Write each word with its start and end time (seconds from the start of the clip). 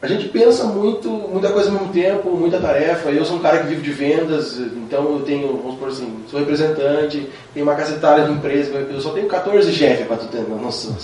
a 0.00 0.06
gente 0.06 0.28
pensa 0.28 0.64
muito, 0.64 1.08
muita 1.08 1.50
coisa 1.50 1.70
ao 1.70 1.74
mesmo 1.74 1.92
tempo, 1.92 2.30
muita 2.30 2.60
tarefa. 2.60 3.10
Eu 3.10 3.24
sou 3.24 3.36
um 3.36 3.40
cara 3.40 3.58
que 3.58 3.66
vive 3.66 3.82
de 3.82 3.90
vendas, 3.90 4.56
então 4.58 5.12
eu 5.12 5.20
tenho, 5.22 5.56
vamos 5.56 5.76
por 5.76 5.88
assim, 5.88 6.22
sou 6.30 6.38
representante, 6.38 7.28
tenho 7.52 7.66
uma 7.66 7.74
cacetada 7.74 8.24
de 8.24 8.32
empresa, 8.32 8.72
eu 8.74 9.00
só 9.00 9.10
tenho 9.10 9.26
14 9.26 9.72
chefes 9.72 10.06
para 10.06 10.18
tu 10.18 10.26
ter 10.28 10.42
noção. 10.48 10.96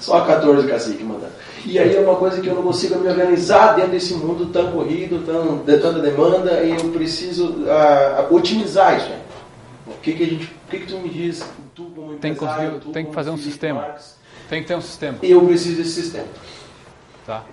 Só 0.00 0.20
14 0.22 0.66
cacique 0.66 1.04
mandando. 1.04 1.32
E 1.64 1.78
aí 1.78 1.96
é 1.96 2.00
uma 2.00 2.16
coisa 2.16 2.40
que 2.40 2.48
eu 2.48 2.54
não 2.54 2.62
consigo 2.62 2.98
me 2.98 3.08
organizar 3.08 3.74
dentro 3.74 3.92
desse 3.92 4.14
mundo 4.14 4.46
tão 4.46 4.72
corrido, 4.72 5.24
tão, 5.24 5.58
de 5.58 5.78
tanta 5.78 6.00
demanda, 6.00 6.60
e 6.62 6.72
eu 6.72 6.90
preciso 6.90 7.50
uh, 7.50 8.34
otimizar 8.34 8.96
isso. 8.96 9.08
Né? 9.08 9.20
O 9.86 9.92
que, 10.02 10.12
que 10.12 10.22
a 10.24 10.26
gente, 10.26 10.44
o 10.44 10.70
que, 10.70 10.78
que 10.80 10.86
tu 10.86 10.98
me 10.98 11.08
diz, 11.08 11.42
tu 11.74 11.84
como 11.94 12.14
tem 12.14 12.34
que, 12.34 12.40
tu, 12.80 12.90
tem 12.90 13.06
que 13.06 13.14
fazer 13.14 13.30
um 13.30 13.38
sistema. 13.38 13.94
Tem 14.50 14.60
que 14.60 14.68
ter 14.68 14.74
um 14.74 14.82
sistema. 14.82 15.18
Eu 15.22 15.46
preciso 15.46 15.76
desse 15.76 16.02
sistema. 16.02 16.26
Tá. 17.24 17.44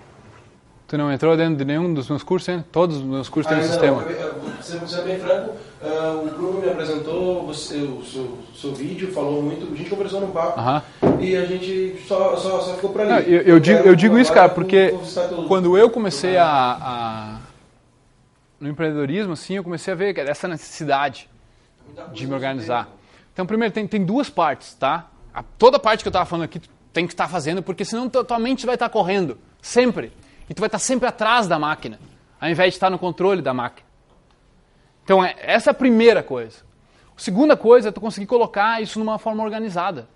Tu 0.92 0.98
não 0.98 1.10
entrou 1.10 1.38
dentro 1.38 1.56
de 1.56 1.64
nenhum 1.64 1.94
dos 1.94 2.10
meus 2.10 2.22
cursos, 2.22 2.50
hein? 2.50 2.66
Todos 2.70 2.98
os 2.98 3.02
meus 3.02 3.30
cursos 3.30 3.50
têm 3.50 3.62
um 3.62 3.66
sistema. 3.66 4.04
Não, 4.04 4.86
ser 4.86 5.04
bem 5.04 5.18
franco, 5.18 5.56
uh, 5.82 6.28
o 6.28 6.32
Bruno 6.32 6.60
me 6.60 6.70
apresentou 6.70 7.48
você, 7.48 7.78
o 7.78 8.04
seu, 8.04 8.38
seu, 8.54 8.76
vídeo, 8.76 9.10
falou 9.14 9.42
muito, 9.42 9.72
a 9.72 9.78
gente 9.78 9.90
conversou 9.90 10.20
no 10.20 10.34
papo 10.34 10.60
uh 10.60 10.66
-huh. 10.66 11.24
e 11.24 11.38
a 11.38 11.46
gente 11.46 11.96
só, 12.06 12.36
só, 12.36 12.60
só 12.60 12.74
ficou 12.74 12.90
para 12.90 13.04
ali. 13.04 13.10
Não, 13.10 13.20
eu, 13.20 13.42
eu, 13.42 13.60
digo, 13.62 13.80
eu 13.80 13.96
digo 13.96 14.20
isso, 14.20 14.34
cara, 14.34 14.50
porque 14.50 14.94
quando 15.48 15.78
eu 15.78 15.90
comecei 15.90 16.36
a, 16.36 16.46
a, 16.46 17.38
no 18.60 18.68
empreendedorismo, 18.68 19.32
assim, 19.32 19.56
eu 19.56 19.64
comecei 19.64 19.94
a 19.94 19.96
ver 19.96 20.18
essa 20.18 20.46
necessidade 20.46 21.30
de 22.12 22.28
me 22.28 22.34
organizar. 22.34 22.90
Então, 23.32 23.46
primeiro, 23.46 23.74
tem, 23.74 23.88
tem 23.88 24.04
duas 24.04 24.30
partes, 24.30 24.74
tá? 24.74 25.08
A, 25.34 25.42
toda 25.42 25.80
parte 25.80 26.04
que 26.04 26.10
eu 26.10 26.12
estava 26.12 26.26
falando 26.26 26.44
aqui 26.44 26.60
tem 26.92 27.08
que 27.08 27.14
estar 27.14 27.28
tá 27.28 27.30
fazendo, 27.30 27.64
porque 27.64 27.86
senão 27.86 28.10
tua 28.10 28.38
mente 28.38 28.66
vai 28.66 28.76
estar 28.76 28.90
tá 28.90 28.92
correndo, 28.92 29.38
sempre. 29.62 30.12
E 30.52 30.54
tu 30.54 30.60
vai 30.60 30.68
estar 30.68 30.80
sempre 30.80 31.08
atrás 31.08 31.48
da 31.48 31.58
máquina, 31.58 31.98
ao 32.38 32.50
invés 32.50 32.74
de 32.74 32.76
estar 32.76 32.90
no 32.90 33.00
controle 33.00 33.42
da 33.42 33.54
máquina. 33.54 33.88
Então, 35.02 35.24
é, 35.24 35.34
essa 35.40 35.70
é 35.70 35.72
a 35.72 35.74
primeira 35.74 36.22
coisa. 36.22 36.58
A 37.16 37.20
segunda 37.22 37.56
coisa 37.56 37.88
é 37.88 37.92
tu 37.94 38.02
conseguir 38.02 38.26
colocar 38.26 38.82
isso 38.82 39.00
numa 39.00 39.18
forma 39.18 39.42
organizada. 39.46 40.10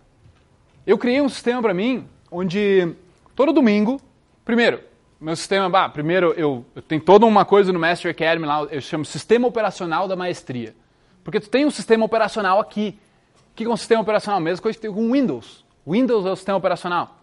Eu 0.86 0.98
criei 0.98 1.22
um 1.22 1.30
sistema 1.30 1.62
para 1.62 1.74
mim 1.74 2.06
onde 2.30 2.94
todo 3.34 3.54
domingo, 3.54 3.98
primeiro, 4.44 4.82
meu 5.22 5.38
sistema, 5.38 5.70
bah, 5.70 5.88
primeiro 5.88 6.34
eu, 6.36 6.66
eu 6.76 6.82
tenho 6.82 7.00
toda 7.00 7.26
uma 7.26 7.46
coisa 7.46 7.72
no 7.72 7.80
Master 7.80 8.12
Academy 8.12 8.46
lá, 8.46 8.64
eu 8.64 8.82
chamo 8.82 9.06
Sistema 9.06 9.48
Operacional 9.48 10.06
da 10.06 10.18
Maestria. 10.18 10.76
Porque 11.24 11.40
tu 11.40 11.50
tem 11.50 11.66
um 11.66 11.72
sistema 11.72 12.04
operacional 12.04 12.60
aqui. 12.60 13.00
O 13.52 13.56
que 13.56 13.64
é 13.64 13.70
um 13.70 13.78
sistema 13.78 14.02
operacional? 14.02 14.42
Mesmo 14.42 14.62
coisa 14.62 14.78
que 14.78 14.82
tem 14.82 14.94
com 14.94 15.14
Windows. 15.14 15.64
Windows 15.88 16.26
é 16.26 16.32
o 16.32 16.36
sistema 16.36 16.58
operacional. 16.58 17.22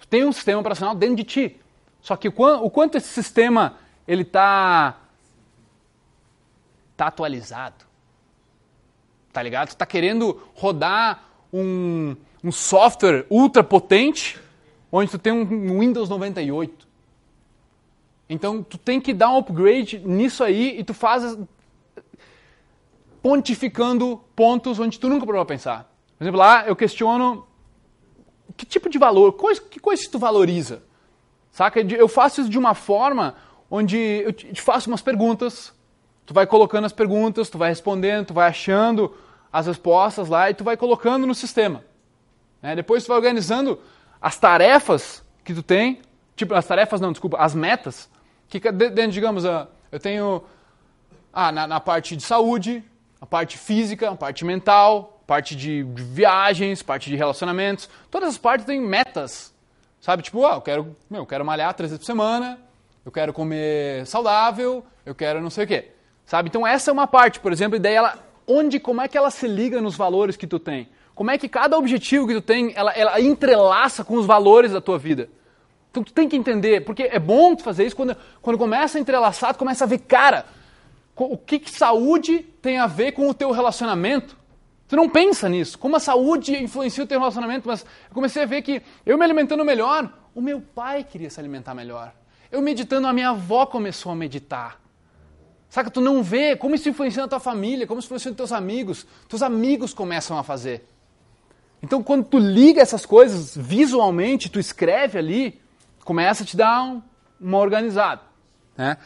Tu 0.00 0.08
tem 0.08 0.24
um 0.24 0.32
sistema 0.32 0.58
operacional 0.58 0.94
dentro 0.94 1.16
de 1.16 1.24
ti. 1.24 1.60
Só 2.06 2.14
que 2.14 2.28
o 2.28 2.70
quanto 2.70 2.96
esse 2.96 3.08
sistema 3.08 3.78
ele 4.06 4.22
está 4.22 4.96
tá 6.96 7.08
atualizado. 7.08 7.84
Tá 9.32 9.42
ligado? 9.42 9.70
Tu 9.70 9.76
tá 9.76 9.84
querendo 9.84 10.40
rodar 10.54 11.24
um, 11.52 12.14
um 12.44 12.52
software 12.52 13.26
ultra 13.28 13.64
potente 13.64 14.40
onde 14.92 15.10
tu 15.10 15.18
tem 15.18 15.32
um 15.32 15.80
Windows 15.80 16.08
98. 16.08 16.86
Então 18.28 18.62
tu 18.62 18.78
tem 18.78 19.00
que 19.00 19.12
dar 19.12 19.30
um 19.30 19.38
upgrade 19.38 19.98
nisso 19.98 20.44
aí 20.44 20.78
e 20.78 20.84
tu 20.84 20.94
faz 20.94 21.36
pontificando 23.20 24.22
pontos 24.36 24.78
onde 24.78 25.00
tu 25.00 25.08
nunca 25.08 25.26
parou 25.26 25.44
pensar. 25.44 25.92
Por 26.16 26.22
exemplo, 26.22 26.38
lá 26.38 26.68
eu 26.68 26.76
questiono 26.76 27.44
que 28.56 28.64
tipo 28.64 28.88
de 28.88 28.96
valor, 28.96 29.36
que 29.68 29.80
coisa 29.80 30.08
tu 30.08 30.20
valoriza? 30.20 30.84
Saca? 31.56 31.80
Eu 31.80 32.06
faço 32.06 32.42
isso 32.42 32.50
de 32.50 32.58
uma 32.58 32.74
forma 32.74 33.34
onde 33.70 33.96
eu 33.96 34.30
te 34.30 34.60
faço 34.60 34.90
umas 34.90 35.00
perguntas, 35.00 35.72
tu 36.26 36.34
vai 36.34 36.46
colocando 36.46 36.84
as 36.84 36.92
perguntas, 36.92 37.48
tu 37.48 37.56
vai 37.56 37.70
respondendo, 37.70 38.26
tu 38.26 38.34
vai 38.34 38.46
achando 38.46 39.16
as 39.50 39.66
respostas 39.66 40.28
lá 40.28 40.50
e 40.50 40.54
tu 40.54 40.62
vai 40.62 40.76
colocando 40.76 41.26
no 41.26 41.34
sistema. 41.34 41.82
Né? 42.60 42.76
Depois 42.76 43.04
tu 43.04 43.08
vai 43.08 43.16
organizando 43.16 43.80
as 44.20 44.38
tarefas 44.38 45.24
que 45.42 45.54
tu 45.54 45.62
tem, 45.62 46.02
tipo, 46.36 46.52
as 46.52 46.66
tarefas 46.66 47.00
não, 47.00 47.10
desculpa, 47.10 47.38
as 47.38 47.54
metas, 47.54 48.06
que 48.50 48.60
dentro, 48.70 49.12
digamos, 49.12 49.46
ah, 49.46 49.66
eu 49.90 49.98
tenho 49.98 50.44
ah, 51.32 51.50
na, 51.50 51.66
na 51.66 51.80
parte 51.80 52.14
de 52.16 52.22
saúde, 52.22 52.84
a 53.18 53.24
parte 53.24 53.56
física, 53.56 54.10
a 54.10 54.14
parte 54.14 54.44
mental, 54.44 55.22
parte 55.26 55.56
de 55.56 55.84
viagens, 55.84 56.82
parte 56.82 57.08
de 57.08 57.16
relacionamentos, 57.16 57.88
todas 58.10 58.28
as 58.28 58.36
partes 58.36 58.66
têm 58.66 58.78
metas 58.78 59.55
Sabe, 60.06 60.22
tipo, 60.22 60.46
ah, 60.46 60.54
eu 60.54 60.60
quero, 60.60 60.96
meu, 61.10 61.22
eu 61.22 61.26
quero 61.26 61.44
malhar 61.44 61.74
três 61.74 61.90
vezes 61.90 61.98
por 61.98 62.06
semana, 62.06 62.60
eu 63.04 63.10
quero 63.10 63.32
comer 63.32 64.06
saudável, 64.06 64.86
eu 65.04 65.16
quero 65.16 65.40
não 65.40 65.50
sei 65.50 65.64
o 65.64 65.66
quê. 65.66 65.88
Sabe? 66.24 66.48
Então 66.48 66.64
essa 66.64 66.92
é 66.92 66.92
uma 66.92 67.08
parte, 67.08 67.40
por 67.40 67.50
exemplo, 67.50 67.74
e 67.74 67.80
daí 67.80 67.94
ela, 67.94 68.16
onde, 68.46 68.78
como 68.78 69.02
é 69.02 69.08
que 69.08 69.18
ela 69.18 69.32
se 69.32 69.48
liga 69.48 69.80
nos 69.80 69.96
valores 69.96 70.36
que 70.36 70.46
tu 70.46 70.60
tem? 70.60 70.88
Como 71.12 71.28
é 71.32 71.36
que 71.36 71.48
cada 71.48 71.76
objetivo 71.76 72.28
que 72.28 72.34
tu 72.34 72.40
tem, 72.40 72.72
ela, 72.76 72.92
ela 72.92 73.20
entrelaça 73.20 74.04
com 74.04 74.14
os 74.14 74.26
valores 74.26 74.70
da 74.70 74.80
tua 74.80 74.96
vida? 74.96 75.28
Então 75.90 76.04
tu 76.04 76.12
tem 76.12 76.28
que 76.28 76.36
entender, 76.36 76.84
porque 76.84 77.02
é 77.10 77.18
bom 77.18 77.56
tu 77.56 77.64
fazer 77.64 77.84
isso 77.84 77.96
quando, 77.96 78.16
quando 78.40 78.58
começa 78.58 78.98
a 78.98 79.00
entrelaçar, 79.00 79.54
tu 79.54 79.58
começa 79.58 79.82
a 79.82 79.88
ver, 79.88 79.98
cara, 79.98 80.46
o 81.16 81.36
que, 81.36 81.58
que 81.58 81.72
saúde 81.72 82.46
tem 82.62 82.78
a 82.78 82.86
ver 82.86 83.10
com 83.10 83.28
o 83.28 83.34
teu 83.34 83.50
relacionamento? 83.50 84.36
Tu 84.88 84.94
não 84.94 85.08
pensa 85.08 85.48
nisso. 85.48 85.78
Como 85.78 85.96
a 85.96 86.00
saúde 86.00 86.56
influencia 86.62 87.02
o 87.02 87.06
teu 87.06 87.18
relacionamento, 87.18 87.66
mas 87.66 87.82
eu 87.82 88.14
comecei 88.14 88.42
a 88.42 88.46
ver 88.46 88.62
que 88.62 88.82
eu 89.04 89.18
me 89.18 89.24
alimentando 89.24 89.64
melhor, 89.64 90.12
o 90.34 90.40
meu 90.40 90.60
pai 90.60 91.02
queria 91.02 91.28
se 91.28 91.40
alimentar 91.40 91.74
melhor. 91.74 92.12
Eu 92.50 92.62
meditando, 92.62 93.06
a 93.08 93.12
minha 93.12 93.30
avó 93.30 93.66
começou 93.66 94.12
a 94.12 94.14
meditar. 94.14 94.80
Saca? 95.68 95.90
Tu 95.90 96.00
não 96.00 96.22
vê 96.22 96.54
como 96.54 96.74
isso 96.74 96.88
influencia 96.88 97.22
na 97.22 97.28
tua 97.28 97.40
família, 97.40 97.86
como 97.86 97.98
isso 97.98 98.06
influencia 98.06 98.30
nos 98.30 98.36
teus 98.36 98.52
amigos. 98.52 99.06
Teus 99.28 99.42
amigos 99.42 99.92
começam 99.92 100.38
a 100.38 100.44
fazer. 100.44 100.86
Então, 101.82 102.02
quando 102.02 102.24
tu 102.24 102.38
liga 102.38 102.80
essas 102.80 103.04
coisas 103.04 103.56
visualmente, 103.56 104.48
tu 104.48 104.58
escreve 104.60 105.18
ali, 105.18 105.60
começa 106.04 106.44
a 106.44 106.46
te 106.46 106.56
dar 106.56 106.82
um, 106.82 107.02
uma 107.40 107.58
organizada. 107.58 108.22
Né? 108.76 108.96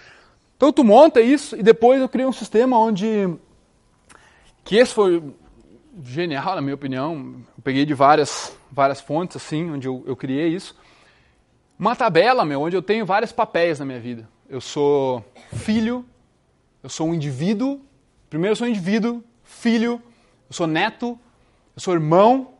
Então, 0.56 0.72
tu 0.72 0.84
monta 0.84 1.20
isso 1.20 1.56
e 1.56 1.62
depois 1.62 2.00
eu 2.00 2.08
criei 2.08 2.26
um 2.26 2.32
sistema 2.32 2.78
onde. 2.78 3.28
Que 4.62 4.76
esse 4.76 4.92
foi 4.92 5.22
genial, 6.02 6.54
na 6.54 6.60
minha 6.60 6.74
opinião. 6.74 7.36
Eu 7.56 7.62
peguei 7.62 7.84
de 7.84 7.94
várias, 7.94 8.56
várias 8.70 9.00
fontes, 9.00 9.36
assim, 9.36 9.70
onde 9.70 9.86
eu, 9.86 10.02
eu 10.06 10.16
criei 10.16 10.48
isso. 10.48 10.76
Uma 11.78 11.96
tabela, 11.96 12.44
meu, 12.44 12.60
onde 12.60 12.76
eu 12.76 12.82
tenho 12.82 13.06
vários 13.06 13.32
papéis 13.32 13.78
na 13.78 13.84
minha 13.84 14.00
vida. 14.00 14.28
Eu 14.48 14.60
sou 14.60 15.24
filho, 15.52 16.04
eu 16.82 16.90
sou 16.90 17.08
um 17.08 17.14
indivíduo. 17.14 17.80
Primeiro 18.28 18.52
eu 18.52 18.56
sou 18.56 18.66
um 18.66 18.70
indivíduo, 18.70 19.24
filho, 19.42 20.00
eu 20.48 20.54
sou 20.54 20.66
neto, 20.66 21.18
eu 21.74 21.80
sou 21.80 21.94
irmão, 21.94 22.52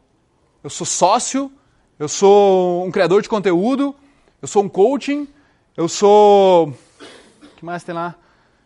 eu 0.65 0.71
sou 0.71 0.87
sócio, 0.87 1.53
eu 1.99 2.09
sou 2.09 2.85
um 2.87 2.91
criador 2.91 3.23
de 3.23 3.29
conteúdo, 3.29 3.95
eu 4.41 4.49
sou 4.49 4.65
um 4.65 4.69
coaching, 4.69 5.29
eu 5.77 5.89
sou. 5.89 6.69
O 6.69 7.57
que 7.57 7.65
mais 7.65 7.85
tem 7.85 7.95
lá? 7.95 8.17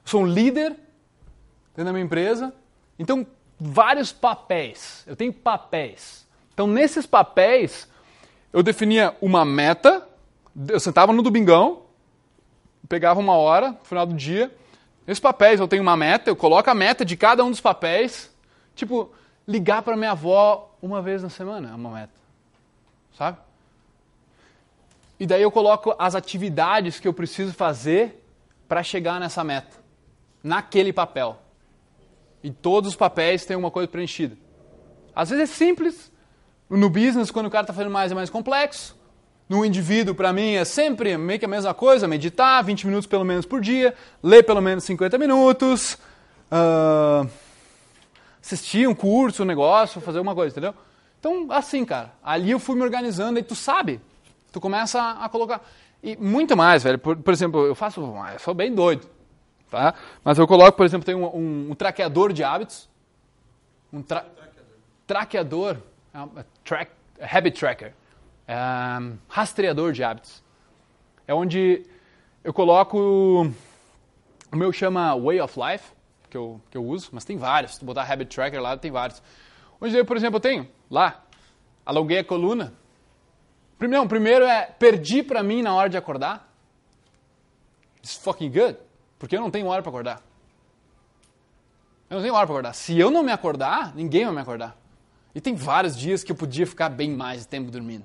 Eu 0.05 0.11
sou 0.11 0.23
um 0.23 0.27
líder 0.27 0.71
dentro 1.75 1.85
da 1.85 1.93
minha 1.93 2.05
empresa. 2.05 2.55
Então, 2.99 3.27
vários 3.65 4.13
papéis. 4.13 5.03
Eu 5.07 5.17
tenho 5.17 5.33
papéis. 5.33 6.27
Então, 6.53 6.67
nesses 6.67 7.07
papéis, 7.07 7.89
eu 8.53 8.63
definia 8.63 9.17
uma 9.21 9.45
meta. 9.45 10.07
Eu 10.69 10.79
sentava 10.79 11.13
no 11.13 11.23
domingão, 11.23 11.83
pegava 12.89 13.19
uma 13.19 13.37
hora, 13.37 13.71
no 13.71 13.85
final 13.85 14.07
do 14.07 14.15
dia. 14.15 14.55
Nesses 15.07 15.21
papéis 15.21 15.61
eu 15.61 15.69
tenho 15.69 15.83
uma 15.83 15.97
meta, 15.97 16.31
eu 16.31 16.37
coloco 16.37 16.71
a 16.71 16.75
meta 16.75 17.05
de 17.05 17.17
cada 17.17 17.45
um 17.45 17.51
dos 17.51 17.61
papéis. 17.61 18.31
Tipo, 18.75 19.11
ligar 19.47 19.83
para 19.83 19.97
minha 19.97 20.13
avó 20.13 20.77
uma 20.81 21.03
vez 21.03 21.23
na 21.23 21.31
semana 21.31 21.71
é 21.71 21.75
uma 21.75 21.91
meta. 21.91 22.13
Sabe? 23.17 23.39
E 25.19 25.27
daí 25.27 25.43
eu 25.43 25.51
coloco 25.51 25.95
as 25.99 26.15
atividades 26.15 27.01
que 27.01 27.09
eu 27.09 27.15
preciso 27.15 27.53
fazer 27.53 28.23
para 28.69 28.83
chegar 28.83 29.21
nessa 29.21 29.45
meta, 29.45 29.77
naquele 30.43 30.93
papel. 30.93 31.39
E 32.45 32.51
todos 32.51 32.91
os 32.91 32.97
papéis 32.97 33.47
têm 33.47 33.57
uma 33.57 33.71
coisa 33.71 33.89
preenchida. 33.89 34.37
Às 35.17 35.31
vezes 35.31 35.51
é 35.51 35.55
simples. 35.55 36.13
No 36.69 36.91
business, 36.91 37.31
quando 37.31 37.47
o 37.47 37.51
cara 37.51 37.63
está 37.63 37.73
fazendo 37.73 37.91
mais 37.91 38.13
é 38.13 38.15
mais 38.15 38.29
complexo. 38.29 38.95
No 39.49 39.65
indivíduo, 39.65 40.15
para 40.15 40.31
mim, 40.31 40.53
é 40.53 40.65
sempre 40.67 41.17
meio 41.17 41.39
que 41.39 41.47
a 41.47 41.49
mesma 41.49 41.73
coisa. 41.73 42.07
Meditar 42.07 42.63
20 42.63 42.87
minutos 42.87 43.07
pelo 43.07 43.25
menos 43.25 43.47
por 43.47 43.63
dia. 43.63 43.95
Ler 44.23 44.43
pelo 44.43 44.61
menos 44.61 44.85
50 44.85 45.17
minutos. 45.17 45.95
Uh, 46.53 47.27
assistir 48.43 48.87
um 48.87 48.95
curso, 48.95 49.43
um 49.43 49.47
negócio, 49.47 49.99
fazer 50.03 50.21
uma 50.21 50.35
coisa, 50.35 50.53
entendeu? 50.53 50.75
Então, 51.19 51.47
assim, 51.49 51.83
cara. 51.83 52.13
Ali 52.23 52.51
eu 52.51 52.59
fui 52.59 52.77
me 52.77 52.83
organizando 52.83 53.39
e 53.39 53.43
tu 53.43 53.55
sabe. 53.55 54.03
Tu 54.53 54.61
começa 54.61 55.01
a, 55.01 55.25
a 55.25 55.29
colocar... 55.31 55.63
E 56.03 56.15
muito 56.17 56.55
mais, 56.55 56.83
velho. 56.83 56.99
Por, 56.99 57.17
por 57.17 57.33
exemplo, 57.33 57.65
eu 57.65 57.75
faço... 57.75 58.03
Eu 58.03 58.39
sou 58.39 58.53
bem 58.53 58.75
doido. 58.75 59.09
Tá? 59.71 59.95
Mas 60.23 60.39
eu 60.39 60.47
coloco, 60.47 60.77
por 60.77 60.87
exemplo, 60.87 61.05
tem 61.05 61.15
um, 61.15 61.25
um, 61.25 61.71
um 61.71 61.75
traqueador 61.75 62.33
de 62.33 62.45
hábitos. 62.45 62.89
Um 63.93 64.03
tra 64.03 64.25
traqueador, 65.07 65.77
é 66.15 66.45
track, 66.65 66.91
habit 67.21 67.59
tracker, 67.59 67.95
é, 68.49 68.55
rastreador 69.29 69.93
de 69.93 70.03
hábitos. 70.03 70.43
É 71.27 71.35
onde 71.35 71.85
eu 72.43 72.53
coloco. 72.53 73.51
O 74.53 74.57
meu 74.57 74.73
chama 74.73 75.17
Way 75.17 75.41
of 75.41 75.59
Life, 75.59 75.93
que 76.31 76.37
eu, 76.37 76.61
que 76.71 76.77
eu 76.77 76.85
uso, 76.85 77.11
mas 77.13 77.25
tem 77.25 77.37
vários. 77.37 77.73
Se 77.73 77.79
tu 77.81 77.85
botar 77.85 78.03
Habit 78.03 78.35
Tracker 78.35 78.61
lá, 78.61 78.77
tem 78.77 78.91
vários. 78.91 79.23
Onde 79.81 79.97
eu, 79.97 80.05
por 80.05 80.17
exemplo, 80.17 80.37
eu 80.37 80.41
tenho 80.41 80.69
lá, 80.91 81.25
alonguei 81.85 82.19
a 82.19 82.25
coluna. 82.25 82.73
Primeiro, 83.79 84.07
primeiro 84.07 84.45
é 84.45 84.67
perdi 84.67 85.23
para 85.23 85.43
mim 85.43 85.63
na 85.63 85.75
hora 85.75 85.89
de 85.89 85.97
acordar. 85.97 86.49
It's 87.99 88.17
fucking 88.17 88.51
good. 88.51 88.77
Porque 89.25 89.35
eu 89.35 89.41
não 89.41 89.51
tenho 89.51 89.69
hora 89.69 89.81
para 89.81 89.89
acordar. 89.89 90.23
Eu 92.11 92.17
não 92.17 92.23
tenho 92.23 92.35
hora 92.35 92.47
para 92.47 92.55
acordar. 92.55 92.75
Se 92.75 92.99
eu 92.99 93.11
não 93.11 93.23
me 93.23 93.33
acordar, 93.33 93.97
ninguém 93.97 94.27
vai 94.27 94.35
me 94.35 94.41
acordar. 94.43 94.77
E 95.35 95.41
tem 95.41 95.55
vários 95.55 95.97
dias 95.97 96.23
que 96.23 96.31
eu 96.31 96.37
podia 96.37 96.67
ficar 96.67 96.91
bem 96.91 97.11
mais 97.11 97.47
tempo 97.47 97.71
dormindo. 97.71 98.05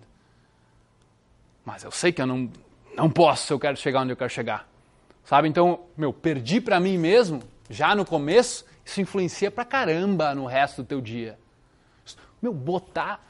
Mas 1.66 1.83
eu 1.83 1.92
sei 1.92 2.13
que 2.13 2.21
eu 2.21 2.25
não, 2.25 2.50
não 2.95 3.10
posso 3.10 3.48
se 3.48 3.51
eu 3.51 3.60
quero 3.60 3.75
chegar 3.75 4.00
onde 4.00 4.13
eu 4.13 4.16
quero 4.16 4.30
chegar. 4.30 4.66
Sabe? 5.25 5.50
Então, 5.50 5.81
meu, 5.98 6.13
perdi 6.13 6.62
para 6.62 6.80
mim 6.80 6.98
mesmo, 6.98 7.44
já 7.69 7.94
no 7.94 8.06
começo, 8.06 8.63
isso 8.86 9.01
influencia 9.01 9.51
pra 9.51 9.65
caramba 9.65 10.33
no 10.33 10.45
resto 10.45 10.83
do 10.83 10.88
teu 10.88 11.01
dia. 11.01 11.38
Meu, 12.42 12.54
botar. 12.54 13.22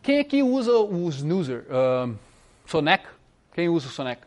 Quem 0.00 0.18
aqui 0.18 0.42
usa 0.42 0.72
o 0.72 1.06
snoozer? 1.10 1.66
Uh, 1.68 2.16
soneca? 2.64 3.10
Quem 3.52 3.68
usa 3.68 3.88
o 3.88 3.90
soneca? 3.90 4.26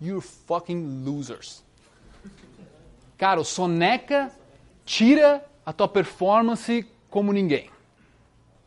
You 0.00 0.22
fucking 0.22 1.04
losers. 1.04 1.62
Cara, 3.16 3.40
o 3.40 3.44
soneca 3.44 4.30
tira 4.84 5.44
a 5.64 5.72
tua 5.72 5.88
performance 5.88 6.86
como 7.08 7.32
ninguém. 7.32 7.70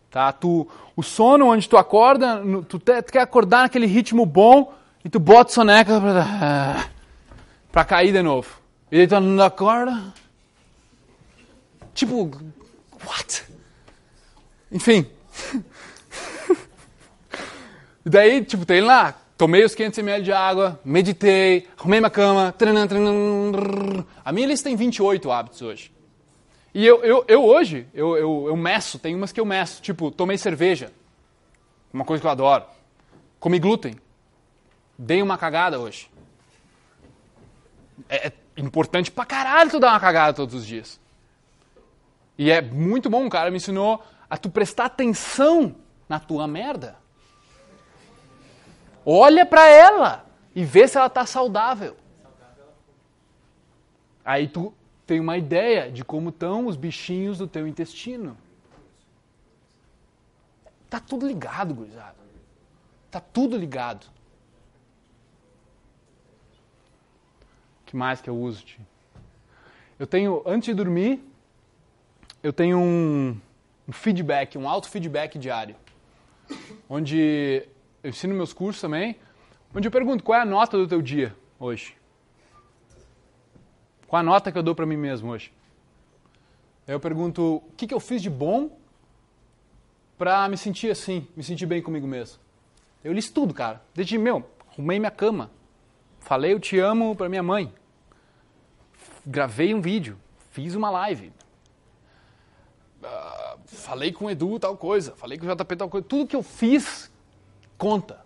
Tá? 0.10 0.32
Tu, 0.32 0.68
o 0.96 1.04
sono 1.04 1.48
onde 1.48 1.68
tu 1.68 1.78
acorda, 1.78 2.42
tu, 2.70 2.80
te, 2.80 3.02
tu 3.02 3.12
quer 3.12 3.22
acordar 3.22 3.64
naquele 3.64 3.86
ritmo 3.86 4.26
bom 4.26 4.74
e 5.04 5.10
tu 5.10 5.20
bota 5.20 5.52
soneca 5.52 6.00
pra, 6.00 6.86
pra 7.72 7.84
cair 7.86 8.14
de 8.14 8.22
novo. 8.22 8.50
E 8.92 8.98
daí 8.98 9.08
tu 9.08 9.20
não 9.20 9.44
acorda. 9.44 10.14
Tipo, 11.94 12.32
what? 13.06 13.44
Enfim. 14.72 15.06
e 18.06 18.10
daí, 18.10 18.44
tipo, 18.44 18.66
tem 18.66 18.82
lá, 18.82 19.16
tomei 19.38 19.64
os 19.64 19.76
500 19.76 20.00
ml 20.00 20.24
de 20.24 20.32
água, 20.32 20.80
meditei, 20.84 21.68
arrumei 21.78 22.00
minha 22.00 22.10
cama. 22.10 22.54
A 24.24 24.32
minha 24.32 24.48
lista 24.48 24.70
tem 24.70 24.76
28 24.76 25.32
hábitos 25.32 25.62
hoje. 25.62 25.92
E 26.74 26.86
eu, 26.86 27.04
eu, 27.04 27.26
eu 27.28 27.44
hoje, 27.44 27.88
eu, 27.94 28.18
eu, 28.18 28.46
eu 28.48 28.58
meço, 28.58 29.00
tem 29.00 29.16
umas 29.16 29.32
que 29.32 29.40
eu 29.40 29.46
meço. 29.46 29.82
Tipo, 29.82 30.12
tomei 30.12 30.38
cerveja, 30.38 30.92
uma 31.94 32.04
coisa 32.04 32.20
que 32.20 32.28
eu 32.28 32.32
adoro. 32.32 32.66
Comi 33.40 33.60
glúten. 33.60 33.96
Dei 34.98 35.22
uma 35.22 35.38
cagada 35.38 35.80
hoje. 35.80 36.10
É, 38.10 38.28
é 38.28 38.34
importante 38.58 39.12
pra 39.12 39.26
caralho 39.26 39.70
tu 39.70 39.80
dar 39.80 39.92
uma 39.92 40.00
cagada 40.00 40.34
todos 40.34 40.54
os 40.54 40.66
dias. 40.66 41.00
E 42.38 42.52
é 42.52 42.62
muito 42.62 43.10
bom, 43.10 43.26
o 43.26 43.30
cara 43.30 43.50
me 43.50 43.58
ensinou 43.58 44.04
a 44.30 44.38
tu 44.38 44.50
prestar 44.50 44.86
atenção 44.86 45.76
na 46.10 46.20
tua 46.20 46.48
merda. 46.48 46.98
Olha 49.06 49.46
para 49.46 49.68
ela 49.68 50.26
e 50.56 50.66
vê 50.66 50.88
se 50.88 50.98
ela 50.98 51.10
tá 51.10 51.26
saudável. 51.26 51.96
Aí 54.24 54.48
tu 54.48 54.74
tem 55.06 55.20
uma 55.20 55.38
ideia 55.38 55.92
de 55.92 56.04
como 56.04 56.30
estão 56.30 56.66
os 56.66 56.76
bichinhos 56.76 57.38
do 57.38 57.48
teu 57.48 57.68
intestino. 57.68 58.36
Tá 60.90 61.00
tudo 61.00 61.28
ligado, 61.28 61.74
gurizada. 61.76 62.16
Tá 63.12 63.20
tudo 63.20 63.56
ligado. 63.56 64.06
O 67.82 67.86
que 67.86 67.96
mais 67.96 68.20
que 68.20 68.30
eu 68.30 68.36
uso? 68.36 68.64
Tio? 68.64 68.86
Eu 70.00 70.08
tenho, 70.08 70.42
antes 70.46 70.66
de 70.66 70.74
dormir, 70.74 71.24
eu 72.42 72.52
tenho 72.52 72.80
um, 72.80 73.40
um 73.88 73.92
feedback, 73.92 74.58
um 74.58 74.68
auto-feedback 74.68 75.38
diário. 75.38 75.76
Onde 76.90 77.68
eu 78.06 78.10
ensino 78.10 78.36
meus 78.36 78.54
cursos 78.54 78.80
também, 78.80 79.18
onde 79.74 79.88
eu 79.88 79.92
pergunto 79.92 80.24
qual 80.24 80.38
é 80.38 80.42
a 80.44 80.46
nota 80.46 80.78
do 80.78 80.88
teu 80.88 81.02
dia 81.02 81.36
hoje. 81.60 81.98
Qual 84.08 84.20
a 84.20 84.24
nota 84.24 84.52
que 84.52 84.58
eu 84.60 84.62
dou 84.62 84.76
para 84.76 84.86
mim 84.86 84.96
mesmo 84.96 85.32
hoje? 85.32 85.52
Eu 86.88 87.00
pergunto 87.00 87.56
o 87.56 87.72
que, 87.76 87.88
que 87.88 87.94
eu 87.96 88.00
fiz 88.00 88.22
de 88.22 88.30
bom 88.30 88.78
para 90.20 90.48
me 90.48 90.56
sentir 90.56 90.92
assim, 90.92 91.28
me 91.36 91.42
sentir 91.42 91.66
bem 91.66 91.82
comigo 91.82 92.06
mesmo. 92.06 92.38
Eu 93.04 93.12
li 93.12 93.28
tudo, 93.28 93.56
cara. 93.56 93.82
Desde, 93.96 94.20
meu, 94.20 94.48
arrumei 94.72 95.00
minha 95.00 95.10
cama. 95.10 95.50
Falei 96.20 96.54
eu 96.54 96.60
te 96.60 96.78
amo 96.78 97.16
para 97.16 97.28
minha 97.28 97.42
mãe. 97.42 97.74
Gravei 99.26 99.74
um 99.74 99.82
vídeo. 99.82 100.16
Fiz 100.52 100.76
uma 100.76 100.92
live. 100.92 101.34
Uh, 103.02 103.60
falei 103.66 104.12
com 104.12 104.26
o 104.26 104.30
Edu 104.30 104.60
tal 104.60 104.78
coisa. 104.78 105.16
Falei 105.16 105.40
com 105.40 105.48
o 105.48 105.56
JP 105.56 105.76
tal 105.76 105.90
coisa. 105.90 106.06
Tudo 106.08 106.28
que 106.28 106.36
eu 106.36 106.44
fiz 106.44 107.10
conta. 107.78 108.18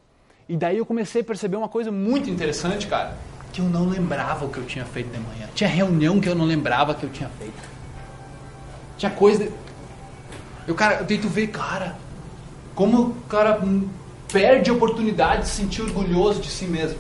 E 0.48 0.58
daí 0.58 0.78
eu 0.78 0.86
comecei 0.86 1.22
a 1.22 1.24
perceber 1.24 1.58
uma 1.58 1.70
coisa 1.70 1.92
muito 1.92 2.30
interessante, 2.30 2.88
cara 2.88 3.30
que 3.52 3.62
eu 3.62 3.66
não 3.66 3.88
lembrava 3.88 4.46
o 4.46 4.50
que 4.50 4.58
eu 4.58 4.66
tinha 4.66 4.86
feito 4.86 5.12
de 5.12 5.20
manhã. 5.20 5.50
Tinha 5.54 5.70
reunião 5.70 6.20
que 6.20 6.30
eu 6.30 6.36
não 6.36 6.46
lembrava 6.46 6.94
que 6.94 7.04
eu 7.04 7.10
tinha 7.10 7.30
feito. 7.38 7.62
Tinha 8.98 9.12
coisa. 9.12 9.46
De... 9.46 9.52
Eu, 10.68 10.76
cara, 10.76 10.96
eu 10.96 11.06
tento 11.06 11.28
ver, 11.28 11.48
cara, 11.48 11.96
como 12.76 13.02
o 13.02 13.16
cara 13.28 13.60
perde 14.32 14.70
a 14.70 14.74
oportunidade 14.74 15.44
de 15.44 15.50
se 15.50 15.56
sentir 15.56 15.82
orgulhoso 15.82 16.42
de 16.42 16.50
si 16.50 16.66
mesmo. 16.66 16.98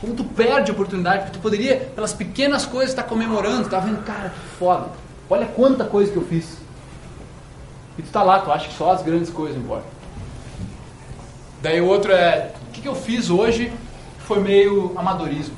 Como 0.00 0.14
tu 0.14 0.24
perde 0.24 0.70
a 0.70 0.74
oportunidade, 0.74 1.22
porque 1.22 1.38
tu 1.38 1.42
poderia, 1.42 1.76
pelas 1.94 2.12
pequenas 2.12 2.66
coisas, 2.66 2.90
estar 2.90 3.04
comemorando, 3.04 3.68
tá 3.70 3.80
vendo, 3.80 4.04
cara, 4.04 4.28
que 4.28 4.56
foda. 4.58 4.90
Olha 5.30 5.46
quanta 5.46 5.84
coisa 5.84 6.12
que 6.12 6.18
eu 6.18 6.26
fiz. 6.26 6.58
E 7.96 8.02
tu 8.02 8.10
tá 8.10 8.22
lá, 8.22 8.40
tu 8.40 8.52
acha 8.52 8.68
que 8.68 8.74
só 8.74 8.92
as 8.92 9.02
grandes 9.02 9.30
coisas 9.30 9.56
importam. 9.56 9.93
Daí 11.64 11.80
o 11.80 11.86
outro 11.86 12.12
é, 12.12 12.52
o 12.68 12.72
que, 12.72 12.82
que 12.82 12.88
eu 12.88 12.94
fiz 12.94 13.30
hoje 13.30 13.72
foi 14.18 14.38
meio 14.38 14.92
amadorismo. 14.98 15.56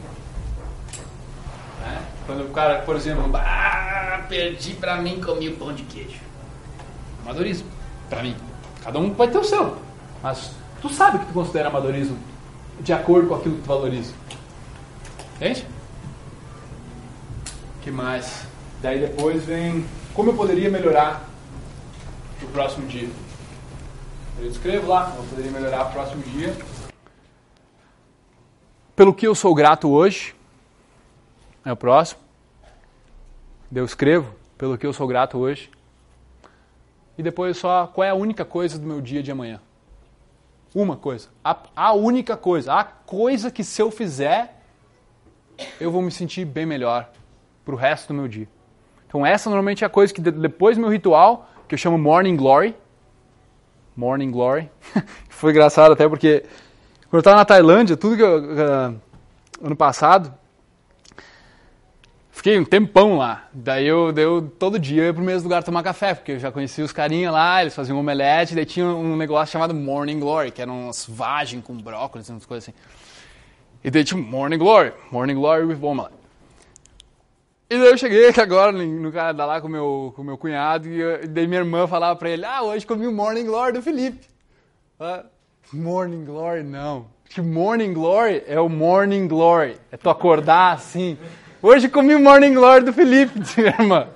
Né? 1.80 2.00
Quando 2.24 2.44
o 2.44 2.50
cara, 2.50 2.82
por 2.82 2.94
exemplo, 2.94 3.28
ah, 3.34 4.24
perdi 4.28 4.74
pra 4.74 5.02
mim, 5.02 5.20
comi 5.20 5.48
o 5.48 5.56
pão 5.56 5.72
de 5.72 5.82
queijo. 5.82 6.20
Amadorismo, 7.24 7.66
pra 8.08 8.22
mim. 8.22 8.36
Cada 8.84 9.00
um 9.00 9.12
vai 9.14 9.26
ter 9.26 9.38
o 9.38 9.42
seu. 9.42 9.78
Mas 10.22 10.52
tu 10.80 10.88
sabe 10.88 11.18
que 11.18 11.26
tu 11.26 11.32
considera 11.32 11.70
amadorismo 11.70 12.16
de 12.78 12.92
acordo 12.92 13.26
com 13.26 13.34
aquilo 13.34 13.56
que 13.56 13.62
tu 13.62 13.66
valoriza. 13.66 14.14
Entende? 15.34 15.66
que 17.82 17.90
mais? 17.90 18.42
Daí 18.80 19.00
depois 19.00 19.44
vem 19.44 19.84
como 20.14 20.30
eu 20.30 20.34
poderia 20.34 20.70
melhorar 20.70 21.28
o 22.40 22.46
próximo 22.46 22.86
dia. 22.86 23.08
Eu 24.38 24.49
escrevo 24.49 24.88
lá 24.88 25.14
eu 25.16 25.25
poderia 25.25 25.50
melhorar 25.50 25.87
o 25.87 25.93
próximo 25.93 26.23
dia 26.23 26.55
pelo 28.95 29.14
que 29.14 29.26
eu 29.26 29.35
sou 29.35 29.55
grato 29.55 29.90
hoje. 29.90 30.35
É 31.64 31.73
o 31.73 31.76
próximo. 31.76 32.21
Eu 33.75 33.85
escrevo 33.85 34.35
pelo 34.57 34.76
que 34.76 34.87
eu 34.87 34.93
sou 34.93 35.07
grato 35.07 35.38
hoje. 35.38 35.71
E 37.16 37.23
depois 37.23 37.57
só 37.57 37.87
qual 37.87 38.05
é 38.05 38.11
a 38.11 38.14
única 38.14 38.45
coisa 38.45 38.78
do 38.78 38.87
meu 38.87 39.00
dia 39.00 39.23
de 39.23 39.31
amanhã. 39.31 39.61
Uma 40.75 40.97
coisa. 40.97 41.28
A, 41.43 41.57
a 41.75 41.93
única 41.95 42.37
coisa. 42.37 42.75
A 42.75 42.85
coisa 42.85 43.50
que 43.50 43.64
se 43.64 43.81
eu 43.81 43.90
fizer, 43.90 44.62
eu 45.81 45.90
vou 45.90 46.02
me 46.02 46.11
sentir 46.11 46.45
bem 46.45 46.66
melhor 46.66 47.11
para 47.64 47.75
o 47.75 47.76
resto 47.76 48.09
do 48.09 48.14
meu 48.14 48.28
dia. 48.28 48.49
Então 49.07 49.25
essa 49.25 49.49
normalmente 49.49 49.83
é 49.83 49.87
a 49.87 49.90
coisa 49.90 50.12
que 50.12 50.21
depois 50.21 50.76
do 50.76 50.81
meu 50.83 50.90
ritual, 50.90 51.49
que 51.66 51.75
eu 51.75 51.78
chamo 51.78 51.97
Morning 51.97 52.37
Glory. 52.37 52.75
Morning 53.96 54.30
Glory. 54.30 54.70
Foi 55.28 55.50
engraçado 55.50 55.92
até 55.92 56.08
porque 56.08 56.44
quando 57.08 57.14
eu 57.14 57.18
estava 57.20 57.36
na 57.36 57.44
Tailândia, 57.44 57.96
tudo 57.96 58.16
que 58.16 58.22
eu, 58.22 58.38
uh, 58.38 59.00
ano 59.62 59.76
passado, 59.76 60.34
fiquei 62.30 62.58
um 62.58 62.64
tempão 62.64 63.16
lá. 63.16 63.48
Daí 63.52 63.86
eu, 63.86 64.12
eu 64.16 64.52
todo 64.58 64.78
dia 64.78 65.02
eu 65.02 65.06
ia 65.06 65.14
pro 65.14 65.22
mesmo 65.22 65.44
lugar 65.44 65.62
tomar 65.62 65.82
café, 65.82 66.14
porque 66.14 66.32
eu 66.32 66.38
já 66.38 66.52
conhecia 66.52 66.84
os 66.84 66.92
carinha 66.92 67.30
lá, 67.30 67.62
eles 67.62 67.74
faziam 67.74 67.98
omelete, 67.98 68.54
daí 68.54 68.66
tinha 68.66 68.86
um 68.86 69.16
negócio 69.16 69.52
chamado 69.52 69.72
Morning 69.72 70.20
Glory, 70.20 70.50
que 70.50 70.60
era 70.60 70.70
umas 70.70 71.06
vagem 71.08 71.60
com 71.60 71.74
brócolis, 71.76 72.28
umas 72.28 72.44
coisas 72.44 72.68
assim. 72.68 72.78
E 73.82 73.90
daí 73.90 74.04
tinha 74.04 74.20
Morning 74.20 74.58
Glory, 74.58 74.92
Morning 75.10 75.34
Glory 75.34 75.64
with 75.64 75.78
omelette. 75.80 76.25
E 77.68 77.76
daí 77.76 77.88
eu 77.88 77.99
cheguei 77.99 78.28
agora 78.40 78.70
no 78.73 79.11
Canadá 79.11 79.44
lá 79.44 79.61
com 79.61 79.68
meu, 79.68 80.12
com 80.14 80.23
meu 80.23 80.38
cunhado, 80.38 80.88
e, 80.88 81.00
eu, 81.00 81.25
e 81.25 81.26
daí 81.26 81.46
minha 81.46 81.61
irmã 81.61 81.87
falava 81.87 82.16
pra 82.16 82.30
ele, 82.30 82.44
ah, 82.44 82.62
hoje 82.62 82.87
comi 82.87 83.06
o 83.06 83.12
Morning 83.12 83.44
Glory 83.44 83.73
do 83.73 83.82
Felipe. 83.82 84.26
Ah, 84.99 85.25
Morning 85.73 86.25
Glory, 86.25 86.62
não. 86.62 87.06
Que 87.28 87.40
Morning 87.40 87.92
Glory 87.92 88.44
é 88.46 88.61
o 88.61 88.68
Morning 88.68 89.26
Glory. 89.26 89.76
É 89.90 89.96
tu 89.96 90.08
acordar 90.08 90.75
assim. 90.75 91.18
Hoje 91.61 91.88
comi 91.88 92.14
o 92.14 92.20
Morning 92.20 92.54
Glory 92.54 92.85
do 92.85 92.92
Felipe, 92.92 93.40
irmã. 93.61 94.08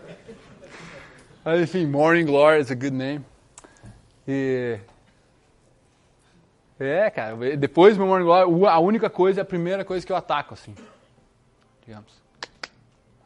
Mas, 1.44 1.62
enfim, 1.62 1.86
Morning 1.86 2.24
Glory 2.24 2.60
is 2.60 2.70
a 2.70 2.74
good 2.74 2.92
name. 2.92 3.24
E, 4.28 4.78
É, 6.78 7.10
cara. 7.10 7.36
Depois 7.56 7.96
do 7.96 7.98
meu 7.98 8.06
morning 8.06 8.24
glory, 8.24 8.66
a 8.66 8.78
única 8.78 9.10
coisa 9.10 9.42
a 9.42 9.44
primeira 9.44 9.84
coisa 9.84 10.06
que 10.06 10.12
eu 10.12 10.16
ataco, 10.16 10.54
assim. 10.54 10.74
Digamos. 11.84 12.22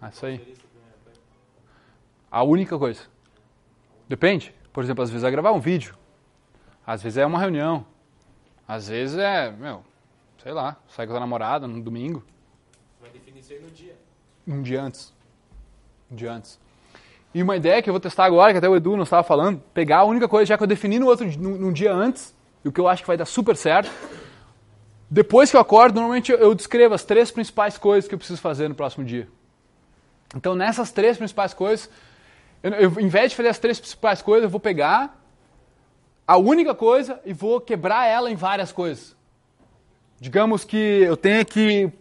É 0.04 0.08
isso 0.10 0.26
aí. 0.26 0.54
A 2.30 2.42
única 2.42 2.78
coisa. 2.78 3.00
Depende. 4.08 4.54
Por 4.72 4.84
exemplo, 4.84 5.02
às 5.02 5.10
vezes 5.10 5.24
é 5.24 5.30
gravar 5.30 5.52
um 5.52 5.60
vídeo. 5.60 5.96
Às 6.86 7.02
vezes 7.02 7.16
é 7.16 7.24
uma 7.24 7.38
reunião. 7.38 7.86
Às 8.68 8.88
vezes 8.88 9.16
é, 9.16 9.50
meu, 9.50 9.82
sei 10.42 10.52
lá, 10.52 10.76
sai 10.88 11.06
com 11.06 11.16
a 11.16 11.20
namorada 11.20 11.66
no 11.66 11.80
domingo. 11.80 12.22
Vai 13.00 13.10
definir 13.10 13.40
isso 13.40 13.52
aí 13.52 13.60
no 13.60 13.70
dia. 13.70 13.96
Um 14.46 14.62
dia 14.62 14.82
antes. 14.82 15.14
Um 16.10 16.16
dia 16.16 16.32
antes. 16.32 16.60
E 17.32 17.42
uma 17.42 17.56
ideia 17.56 17.82
que 17.82 17.88
eu 17.88 17.92
vou 17.92 18.00
testar 18.00 18.26
agora, 18.26 18.52
que 18.52 18.58
até 18.58 18.68
o 18.68 18.76
Edu 18.76 18.96
não 18.96 19.04
estava 19.04 19.22
falando, 19.22 19.60
pegar 19.72 19.98
a 19.98 20.04
única 20.04 20.28
coisa 20.28 20.46
já 20.46 20.56
que 20.56 20.62
eu 20.62 20.68
defini 20.68 20.98
no 20.98 21.06
outro 21.06 21.26
no, 21.38 21.58
no 21.58 21.72
dia 21.72 21.92
antes, 21.92 22.34
e 22.64 22.68
o 22.68 22.72
que 22.72 22.80
eu 22.80 22.88
acho 22.88 23.02
que 23.02 23.06
vai 23.08 23.16
dar 23.16 23.24
super 23.24 23.56
certo. 23.56 23.90
Depois 25.10 25.50
que 25.50 25.56
eu 25.56 25.60
acordo, 25.60 25.96
normalmente 25.96 26.30
eu, 26.30 26.38
eu 26.38 26.54
descrevo 26.54 26.94
as 26.94 27.04
três 27.04 27.30
principais 27.30 27.78
coisas 27.78 28.06
que 28.06 28.14
eu 28.14 28.18
preciso 28.18 28.40
fazer 28.40 28.68
no 28.68 28.74
próximo 28.74 29.04
dia. 29.04 29.28
Então, 30.34 30.54
nessas 30.54 30.90
três 30.90 31.16
principais 31.16 31.54
coisas, 31.54 31.88
eu, 32.62 32.72
eu, 32.72 33.00
em 33.00 33.08
vez 33.08 33.30
de 33.30 33.36
fazer 33.36 33.48
as 33.48 33.58
três 33.58 33.78
principais 33.78 34.22
coisas, 34.22 34.44
eu 34.44 34.50
vou 34.50 34.60
pegar 34.60 35.20
a 36.26 36.36
única 36.36 36.74
coisa 36.74 37.20
e 37.24 37.32
vou 37.32 37.60
quebrar 37.60 38.06
ela 38.06 38.30
em 38.30 38.34
várias 38.34 38.72
coisas. 38.72 39.14
Digamos 40.18 40.64
que 40.64 40.76
eu 40.76 41.16
tenha 41.16 41.44
que 41.44 41.92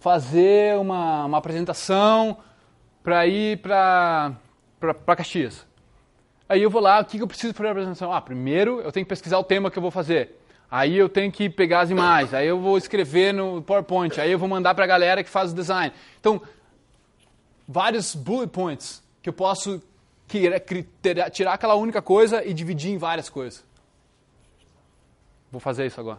fazer 0.00 0.78
uma, 0.78 1.26
uma 1.26 1.38
apresentação 1.38 2.38
para 3.02 3.26
ir 3.26 3.58
para 3.58 4.34
Caxias. 5.16 5.66
Aí 6.48 6.62
eu 6.62 6.70
vou 6.70 6.80
lá, 6.80 7.00
o 7.00 7.04
que, 7.04 7.18
que 7.18 7.22
eu 7.22 7.28
preciso 7.28 7.52
para 7.52 7.68
a 7.68 7.72
apresentação? 7.72 8.12
Ah, 8.12 8.20
primeiro 8.20 8.80
eu 8.80 8.90
tenho 8.90 9.04
que 9.04 9.10
pesquisar 9.10 9.38
o 9.38 9.44
tema 9.44 9.70
que 9.70 9.76
eu 9.76 9.82
vou 9.82 9.90
fazer. 9.90 10.38
Aí 10.70 10.96
eu 10.96 11.08
tenho 11.08 11.32
que 11.32 11.48
pegar 11.48 11.80
as 11.80 11.90
imagens, 11.90 12.34
aí 12.34 12.46
eu 12.46 12.60
vou 12.60 12.76
escrever 12.76 13.32
no 13.32 13.62
PowerPoint, 13.62 14.20
aí 14.20 14.30
eu 14.32 14.38
vou 14.38 14.48
mandar 14.48 14.74
para 14.74 14.84
a 14.84 14.86
galera 14.86 15.24
que 15.24 15.30
faz 15.30 15.52
o 15.52 15.54
design. 15.54 15.92
Então, 16.20 16.40
vários 17.68 18.14
bullet 18.14 18.50
points 18.50 19.02
que 19.20 19.28
eu 19.28 19.32
posso 19.32 19.82
tirar 20.26 21.52
aquela 21.52 21.74
única 21.74 22.00
coisa 22.00 22.42
e 22.44 22.54
dividir 22.54 22.90
em 22.90 22.98
várias 22.98 23.28
coisas. 23.28 23.62
Vou 25.52 25.60
fazer 25.60 25.86
isso 25.86 26.00
agora. 26.00 26.18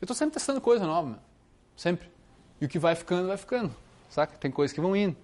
Eu 0.00 0.06
estou 0.06 0.16
sempre 0.16 0.34
testando 0.34 0.60
coisa 0.60 0.86
nova, 0.86 1.08
meu. 1.08 1.18
sempre. 1.76 2.08
E 2.60 2.64
o 2.64 2.68
que 2.68 2.78
vai 2.78 2.94
ficando, 2.94 3.28
vai 3.28 3.36
ficando. 3.36 3.74
Saca? 4.10 4.36
Tem 4.38 4.50
coisas 4.50 4.74
que 4.74 4.80
vão 4.80 4.94
indo. 4.96 5.16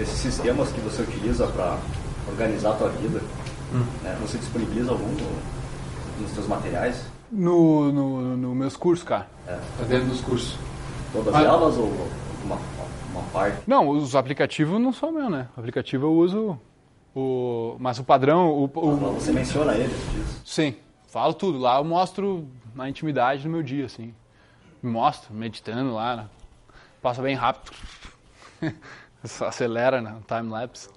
Esses 0.00 0.18
sistemas 0.18 0.70
que 0.72 0.80
você 0.80 1.02
utiliza 1.02 1.46
para 1.46 1.78
organizar 2.28 2.72
a 2.72 2.76
tua 2.76 2.88
vida, 2.90 3.20
hum. 3.72 3.84
né, 4.02 4.16
você 4.20 4.38
disponibiliza 4.38 4.90
algum 4.90 5.14
nos 6.20 6.30
seus 6.32 6.46
materiais? 6.46 7.04
No, 7.30 7.92
no, 7.92 8.36
no 8.36 8.54
meus 8.54 8.76
cursos, 8.76 9.06
cara. 9.06 9.28
É. 9.46 9.58
Tá 9.78 9.84
dentro 9.88 10.08
dos 10.08 10.20
cursos. 10.20 10.58
Todas 11.12 11.34
ah. 11.34 11.42
elas 11.42 11.76
ou 11.76 11.90
uma, 12.44 12.58
uma 13.10 13.22
parte? 13.32 13.62
Não, 13.66 13.88
os 13.88 14.14
aplicativos 14.16 14.80
não 14.80 14.92
são 14.92 15.12
meu, 15.12 15.28
né? 15.28 15.48
O 15.56 15.60
aplicativo 15.60 16.06
eu 16.06 16.12
uso 16.12 16.58
o, 17.14 17.76
mas 17.78 17.98
o 17.98 18.04
padrão. 18.04 18.50
O, 18.50 18.64
o, 18.64 18.96
você 19.14 19.32
menciona 19.32 19.74
eles? 19.74 19.96
Sim, 20.44 20.76
falo 21.08 21.34
tudo. 21.34 21.58
Lá 21.58 21.78
eu 21.78 21.84
mostro 21.84 22.48
na 22.74 22.88
intimidade 22.88 23.42
do 23.42 23.48
meu 23.48 23.62
dia, 23.62 23.86
assim. 23.86 24.14
Me 24.82 24.90
mostro, 24.90 25.34
meditando 25.34 25.94
lá. 25.94 26.16
Né? 26.16 26.26
Passa 27.02 27.22
bem 27.22 27.34
rápido. 27.34 27.72
Acelera, 29.22 30.00
né? 30.00 30.16
Time-lapse. 30.26 30.88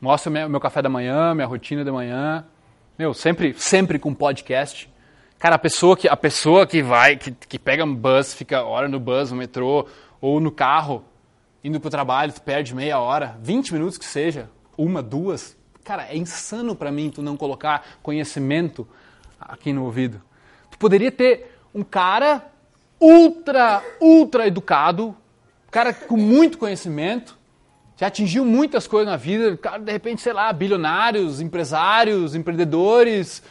Mostro 0.00 0.30
meu, 0.30 0.48
meu 0.48 0.60
café 0.60 0.82
da 0.82 0.88
manhã, 0.88 1.34
minha 1.34 1.46
rotina 1.46 1.84
da 1.84 1.92
manhã. 1.92 2.44
Meu, 2.98 3.14
sempre, 3.14 3.54
sempre 3.54 3.98
com 3.98 4.14
podcast. 4.14 4.90
Cara, 5.38 5.54
a 5.54 5.58
pessoa 5.58 5.96
que, 5.96 6.06
a 6.06 6.16
pessoa 6.16 6.66
que 6.66 6.82
vai, 6.82 7.16
que, 7.16 7.30
que 7.30 7.58
pega 7.58 7.84
um 7.84 7.94
bus, 7.94 8.34
fica 8.34 8.62
hora 8.62 8.88
no 8.88 9.00
bus, 9.00 9.30
no 9.30 9.38
metrô, 9.38 9.86
ou 10.20 10.38
no 10.38 10.50
carro, 10.50 11.02
indo 11.62 11.80
pro 11.80 11.90
trabalho, 11.90 12.32
tu 12.32 12.42
perde 12.42 12.74
meia 12.74 12.98
hora, 12.98 13.36
20 13.42 13.72
minutos 13.72 13.98
que 13.98 14.04
seja, 14.04 14.48
uma, 14.76 15.02
duas. 15.02 15.56
Cara, 15.84 16.06
é 16.08 16.16
insano 16.16 16.74
para 16.74 16.90
mim 16.90 17.10
tu 17.10 17.22
não 17.22 17.36
colocar 17.36 17.98
conhecimento 18.02 18.86
aqui 19.38 19.72
no 19.72 19.84
ouvido. 19.84 20.22
Tu 20.70 20.78
poderia 20.78 21.10
ter 21.10 21.56
um 21.74 21.82
cara 21.82 22.50
ultra, 23.00 23.82
ultra 24.00 24.46
educado, 24.46 25.16
cara 25.70 25.92
com 25.92 26.16
muito 26.16 26.58
conhecimento, 26.58 27.38
já 27.96 28.06
atingiu 28.06 28.44
muitas 28.44 28.86
coisas 28.86 29.10
na 29.10 29.16
vida, 29.16 29.56
cara, 29.56 29.78
de 29.78 29.92
repente, 29.92 30.22
sei 30.22 30.32
lá, 30.32 30.52
bilionários, 30.52 31.40
empresários, 31.40 32.34
empreendedores, 32.34 33.42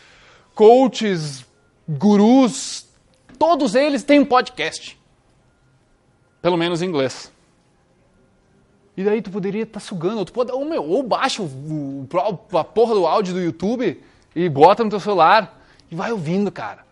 coaches, 0.55 1.45
gurus, 1.87 2.87
todos 3.37 3.75
eles 3.75 4.03
têm 4.03 4.19
um 4.19 4.25
podcast. 4.25 4.99
Pelo 6.41 6.57
menos 6.57 6.81
em 6.81 6.87
inglês. 6.87 7.31
E 8.99 9.03
daí 9.05 9.21
tu 9.21 9.31
poderia 9.31 9.63
estar 9.63 9.79
tá 9.79 9.85
sugando, 9.85 10.17
ou, 10.17 10.25
tu 10.25 10.33
pode, 10.33 10.51
ou, 10.51 10.65
meu, 10.65 10.83
ou 10.83 11.01
baixa 11.01 11.41
o, 11.41 11.45
o, 11.45 12.57
a 12.57 12.63
porra 12.65 12.93
do 12.93 13.07
áudio 13.07 13.33
do 13.33 13.39
YouTube 13.39 14.03
e 14.35 14.49
bota 14.49 14.83
no 14.83 14.89
teu 14.89 14.99
celular 14.99 15.57
e 15.89 15.95
vai 15.95 16.11
ouvindo, 16.11 16.51
cara. 16.51 16.85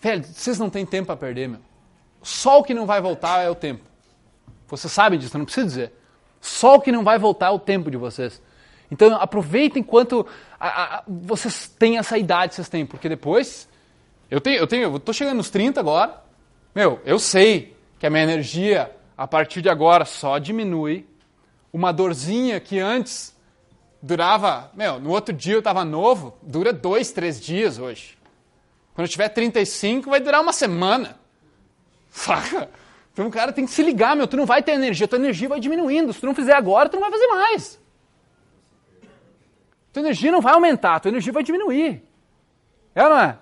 Velho, 0.00 0.24
vocês 0.24 0.58
não 0.58 0.70
têm 0.70 0.86
tempo 0.86 1.08
para 1.08 1.18
perder, 1.18 1.50
meu. 1.50 1.60
Só 2.22 2.60
o 2.60 2.64
que 2.64 2.72
não 2.72 2.86
vai 2.86 2.98
voltar 2.98 3.42
é 3.42 3.50
o 3.50 3.54
tempo. 3.54 3.84
Você 4.68 4.88
sabe 4.88 5.18
disso, 5.18 5.36
não 5.36 5.44
precisa 5.44 5.66
dizer. 5.66 5.92
Só 6.40 6.76
o 6.76 6.80
que 6.80 6.90
não 6.90 7.04
vai 7.04 7.18
voltar 7.18 7.48
é 7.48 7.50
o 7.50 7.58
tempo 7.58 7.90
de 7.90 7.98
vocês. 7.98 8.40
Então 8.90 9.14
aproveitem 9.14 9.82
enquanto 9.82 10.26
a, 10.58 10.96
a, 10.96 11.04
vocês 11.06 11.68
têm 11.78 11.98
essa 11.98 12.16
idade 12.16 12.54
vocês 12.54 12.70
têm, 12.70 12.86
porque 12.86 13.06
depois 13.06 13.68
eu 14.30 14.40
tenho, 14.40 14.56
eu 14.56 14.66
tenho, 14.66 14.94
eu 14.94 14.98
tô 14.98 15.12
chegando 15.12 15.36
nos 15.36 15.50
30 15.50 15.78
agora. 15.78 16.22
Meu, 16.74 17.02
eu 17.04 17.18
sei 17.18 17.76
que 17.98 18.06
a 18.06 18.08
minha 18.08 18.22
energia 18.22 18.90
a 19.14 19.26
partir 19.26 19.60
de 19.60 19.68
agora 19.68 20.06
só 20.06 20.38
diminui 20.38 21.12
uma 21.74 21.92
dorzinha 21.92 22.60
que 22.60 22.78
antes 22.78 23.34
durava, 24.00 24.70
meu, 24.74 25.00
no 25.00 25.10
outro 25.10 25.34
dia 25.34 25.54
eu 25.54 25.58
estava 25.58 25.84
novo, 25.84 26.38
dura 26.40 26.72
dois, 26.72 27.10
três 27.10 27.40
dias 27.40 27.80
hoje. 27.80 28.16
Quando 28.94 29.06
eu 29.06 29.10
tiver 29.10 29.28
35, 29.28 30.08
vai 30.08 30.20
durar 30.20 30.40
uma 30.40 30.52
semana. 30.52 31.18
Saca? 32.12 32.70
Então 33.12 33.26
o 33.26 33.30
cara 33.30 33.52
tem 33.52 33.66
que 33.66 33.72
se 33.72 33.82
ligar, 33.82 34.14
meu, 34.14 34.28
tu 34.28 34.36
não 34.36 34.46
vai 34.46 34.62
ter 34.62 34.70
energia, 34.70 35.08
tua 35.08 35.18
energia 35.18 35.48
vai 35.48 35.58
diminuindo. 35.58 36.12
Se 36.12 36.20
tu 36.20 36.26
não 36.26 36.34
fizer 36.34 36.54
agora, 36.54 36.88
tu 36.88 36.94
não 36.94 37.00
vai 37.00 37.10
fazer 37.10 37.26
mais. 37.26 37.80
Tua 39.92 40.00
energia 40.00 40.30
não 40.30 40.40
vai 40.40 40.54
aumentar, 40.54 41.00
tua 41.00 41.08
energia 41.08 41.32
vai 41.32 41.42
diminuir. 41.42 42.04
É 42.94 43.02
ou 43.02 43.10
não 43.10 43.20
é? 43.20 43.38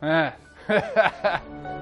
É. 0.00 0.32